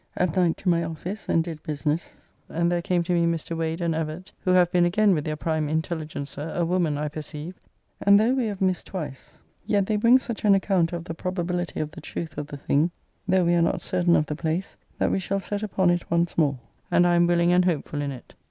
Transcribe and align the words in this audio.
At 0.17 0.35
night 0.35 0.57
to 0.57 0.67
my 0.67 0.83
office, 0.83 1.29
and 1.29 1.43
did 1.43 1.61
business; 1.61 2.31
and 2.49 2.71
there 2.71 2.81
came 2.81 3.03
to 3.03 3.13
me 3.13 3.27
Mr. 3.27 3.55
Wade 3.55 3.81
and 3.81 3.93
Evett, 3.93 4.31
who 4.39 4.49
have 4.49 4.71
been 4.71 4.83
again 4.83 5.13
with 5.13 5.25
their 5.25 5.35
prime 5.35 5.69
intelligencer, 5.69 6.51
a 6.55 6.65
woman, 6.65 6.97
I 6.97 7.07
perceive: 7.07 7.53
and 8.01 8.19
though 8.19 8.33
we 8.33 8.47
have 8.47 8.61
missed 8.61 8.87
twice, 8.87 9.43
yet 9.67 9.85
they 9.85 9.97
bring 9.97 10.17
such 10.17 10.43
an 10.43 10.55
account 10.55 10.91
of 10.91 11.03
the 11.03 11.13
probability 11.13 11.79
of 11.79 11.91
the 11.91 12.01
truth 12.01 12.39
of 12.39 12.47
the 12.47 12.57
thing, 12.57 12.89
though 13.27 13.45
we 13.45 13.53
are 13.53 13.61
not 13.61 13.83
certain 13.83 14.15
of 14.15 14.25
the 14.25 14.35
place, 14.35 14.75
that 14.97 15.11
we 15.11 15.19
shall 15.19 15.39
set 15.39 15.61
upon 15.61 15.91
it 15.91 16.09
once 16.09 16.35
more; 16.35 16.57
and 16.89 17.05
I 17.05 17.13
am 17.13 17.27
willing 17.27 17.53
and 17.53 17.65
hopefull 17.65 18.01
in 18.01 18.11
it. 18.11 18.33